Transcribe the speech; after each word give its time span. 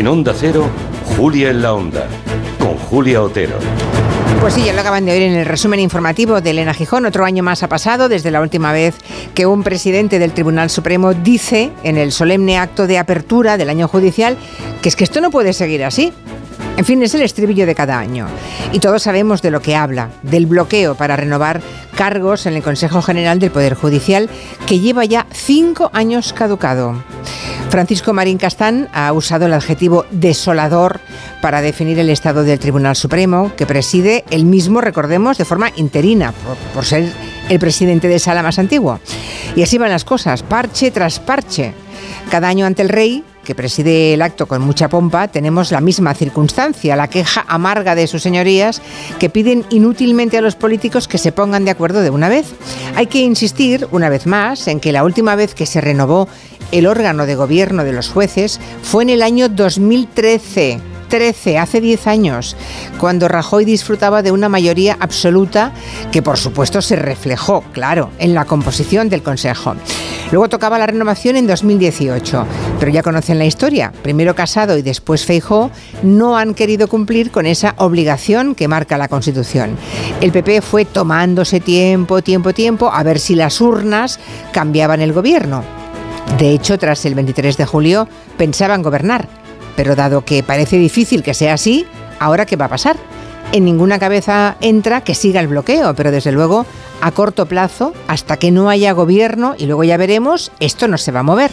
En 0.00 0.08
Onda 0.08 0.32
Cero, 0.34 0.66
Julia 1.14 1.50
en 1.50 1.60
la 1.60 1.74
Onda, 1.74 2.06
con 2.58 2.74
Julia 2.74 3.20
Otero. 3.20 3.58
Pues 4.40 4.54
sí, 4.54 4.64
ya 4.64 4.72
lo 4.72 4.80
acaban 4.80 5.04
de 5.04 5.12
oír 5.12 5.24
en 5.24 5.34
el 5.34 5.44
resumen 5.44 5.78
informativo 5.78 6.40
de 6.40 6.52
Elena 6.52 6.72
Gijón. 6.72 7.04
Otro 7.04 7.26
año 7.26 7.42
más 7.42 7.62
ha 7.62 7.68
pasado 7.68 8.08
desde 8.08 8.30
la 8.30 8.40
última 8.40 8.72
vez 8.72 8.94
que 9.34 9.44
un 9.44 9.62
presidente 9.62 10.18
del 10.18 10.32
Tribunal 10.32 10.70
Supremo 10.70 11.12
dice 11.12 11.70
en 11.82 11.98
el 11.98 12.12
solemne 12.12 12.56
acto 12.56 12.86
de 12.86 12.96
apertura 12.96 13.58
del 13.58 13.68
año 13.68 13.88
judicial 13.88 14.38
que 14.80 14.88
es 14.88 14.96
que 14.96 15.04
esto 15.04 15.20
no 15.20 15.30
puede 15.30 15.52
seguir 15.52 15.84
así. 15.84 16.14
En 16.78 16.86
fin, 16.86 17.02
es 17.02 17.14
el 17.14 17.20
estribillo 17.20 17.66
de 17.66 17.74
cada 17.74 17.98
año. 17.98 18.26
Y 18.72 18.78
todos 18.78 19.02
sabemos 19.02 19.42
de 19.42 19.50
lo 19.50 19.60
que 19.60 19.76
habla, 19.76 20.08
del 20.22 20.46
bloqueo 20.46 20.94
para 20.94 21.16
renovar 21.16 21.60
cargos 21.94 22.46
en 22.46 22.54
el 22.54 22.62
Consejo 22.62 23.02
General 23.02 23.38
del 23.38 23.50
Poder 23.50 23.74
Judicial, 23.74 24.30
que 24.66 24.80
lleva 24.80 25.04
ya 25.04 25.26
cinco 25.30 25.90
años 25.92 26.32
caducado. 26.32 26.94
Francisco 27.70 28.12
Marín 28.12 28.36
Castán 28.36 28.88
ha 28.92 29.12
usado 29.12 29.46
el 29.46 29.52
adjetivo 29.52 30.04
desolador 30.10 30.98
para 31.40 31.62
definir 31.62 32.00
el 32.00 32.10
estado 32.10 32.42
del 32.42 32.58
Tribunal 32.58 32.96
Supremo, 32.96 33.52
que 33.56 33.64
preside 33.64 34.24
el 34.30 34.44
mismo, 34.44 34.80
recordemos, 34.80 35.38
de 35.38 35.44
forma 35.44 35.70
interina, 35.76 36.34
por, 36.74 36.84
ser 36.84 37.12
el 37.48 37.60
presidente 37.60 38.08
de 38.08 38.18
sala 38.18 38.42
más 38.42 38.58
antiguo. 38.58 38.98
Y 39.54 39.62
así 39.62 39.78
van 39.78 39.90
las 39.90 40.04
cosas, 40.04 40.42
parche 40.42 40.90
tras 40.90 41.20
parche. 41.20 41.72
Cada 42.28 42.48
año 42.48 42.66
ante 42.66 42.82
el 42.82 42.88
rey, 42.88 43.22
que 43.44 43.54
preside 43.54 44.14
el 44.14 44.22
acto 44.22 44.46
con 44.46 44.62
mucha 44.62 44.88
pompa, 44.88 45.28
tenemos 45.28 45.70
la 45.70 45.80
misma 45.80 46.14
circunstancia, 46.14 46.96
la 46.96 47.08
queja 47.08 47.44
amarga 47.46 47.94
de 47.94 48.08
sus 48.08 48.22
señorías 48.22 48.82
que 49.20 49.30
piden 49.30 49.64
inútilmente 49.70 50.36
a 50.36 50.40
los 50.40 50.56
políticos 50.56 51.06
que 51.06 51.18
se 51.18 51.30
pongan 51.30 51.64
de 51.64 51.70
acuerdo 51.70 52.02
de 52.02 52.10
una 52.10 52.28
vez. 52.28 52.46
Hay 52.96 53.06
que 53.06 53.20
insistir, 53.20 53.86
una 53.92 54.08
vez 54.08 54.26
más, 54.26 54.66
en 54.66 54.80
que 54.80 54.92
la 54.92 55.04
última 55.04 55.36
vez 55.36 55.54
que 55.54 55.66
se 55.66 55.80
renovó 55.80 56.28
el 56.72 56.86
órgano 56.86 57.26
de 57.26 57.34
gobierno 57.34 57.84
de 57.84 57.92
los 57.92 58.08
jueces 58.08 58.60
fue 58.82 59.02
en 59.02 59.10
el 59.10 59.22
año 59.22 59.48
2013. 59.48 60.80
13, 61.10 61.58
hace 61.58 61.80
10 61.80 62.06
años, 62.06 62.56
cuando 62.98 63.28
Rajoy 63.28 63.66
disfrutaba 63.66 64.22
de 64.22 64.32
una 64.32 64.48
mayoría 64.48 64.96
absoluta 65.00 65.72
que 66.12 66.22
por 66.22 66.38
supuesto 66.38 66.80
se 66.80 66.96
reflejó, 66.96 67.62
claro, 67.72 68.10
en 68.18 68.32
la 68.32 68.46
composición 68.46 69.10
del 69.10 69.22
Consejo. 69.22 69.74
Luego 70.30 70.48
tocaba 70.48 70.78
la 70.78 70.86
renovación 70.86 71.36
en 71.36 71.48
2018, 71.48 72.46
pero 72.78 72.92
ya 72.92 73.02
conocen 73.02 73.38
la 73.38 73.44
historia. 73.44 73.92
Primero 74.02 74.36
Casado 74.36 74.78
y 74.78 74.82
después 74.82 75.26
Feijó 75.26 75.70
no 76.04 76.38
han 76.38 76.54
querido 76.54 76.88
cumplir 76.88 77.32
con 77.32 77.44
esa 77.44 77.74
obligación 77.78 78.54
que 78.54 78.68
marca 78.68 78.96
la 78.96 79.08
Constitución. 79.08 79.76
El 80.20 80.30
PP 80.30 80.62
fue 80.62 80.84
tomándose 80.84 81.58
tiempo, 81.58 82.22
tiempo, 82.22 82.54
tiempo 82.54 82.90
a 82.92 83.02
ver 83.02 83.18
si 83.18 83.34
las 83.34 83.60
urnas 83.60 84.20
cambiaban 84.52 85.00
el 85.00 85.12
gobierno. 85.12 85.79
De 86.38 86.50
hecho, 86.50 86.78
tras 86.78 87.04
el 87.04 87.14
23 87.14 87.56
de 87.56 87.66
julio 87.66 88.08
pensaban 88.36 88.82
gobernar, 88.82 89.28
pero 89.76 89.96
dado 89.96 90.24
que 90.24 90.42
parece 90.42 90.78
difícil 90.78 91.22
que 91.22 91.34
sea 91.34 91.54
así, 91.54 91.86
¿ahora 92.18 92.46
qué 92.46 92.56
va 92.56 92.66
a 92.66 92.70
pasar? 92.70 92.96
En 93.52 93.64
ninguna 93.64 93.98
cabeza 93.98 94.56
entra 94.60 95.02
que 95.02 95.14
siga 95.14 95.40
el 95.40 95.48
bloqueo, 95.48 95.94
pero 95.94 96.10
desde 96.10 96.32
luego 96.32 96.66
a 97.00 97.10
corto 97.10 97.46
plazo, 97.46 97.92
hasta 98.08 98.36
que 98.36 98.50
no 98.50 98.70
haya 98.70 98.92
gobierno, 98.92 99.54
y 99.58 99.66
luego 99.66 99.84
ya 99.84 99.96
veremos, 99.96 100.52
esto 100.60 100.86
no 100.86 100.98
se 100.98 101.12
va 101.12 101.20
a 101.20 101.24
mover. 101.24 101.50